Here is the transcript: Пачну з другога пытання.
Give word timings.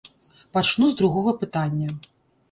Пачну 0.55 0.87
з 0.93 0.97
другога 1.01 1.33
пытання. 1.43 1.91